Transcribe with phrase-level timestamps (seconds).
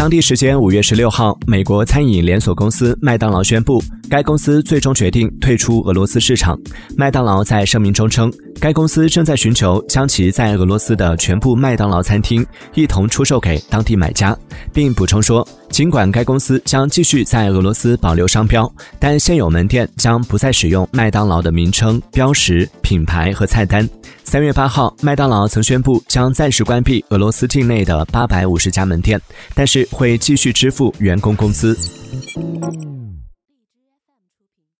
[0.00, 6.58] 当地时间五月十六号，美国餐饮连锁公司麦当劳宣布，该公司最终决定退出俄罗斯市场。
[6.96, 12.42] 麦当劳在声明中称，该公司正在寻求将其在俄罗斯的全部麦当劳餐厅
[12.72, 14.34] 一同出售给当地买家，
[14.72, 23.86] 并补充说，尽管该公司将继续在俄罗斯保留商标，但现有门店将不再使用麦当劳的名称、标识、品牌和菜单。
[24.30, 29.20] 三月八号，麦当劳曾宣布将暂时关闭俄罗斯境内的八百五十家门店，
[29.56, 31.76] 但是会继续支付员工工资。